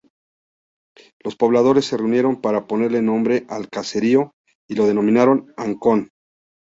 [1.23, 4.33] Los pobladores se reunieron para ponerle nombre al caserío
[4.67, 6.09] y lo denominaron Ancón.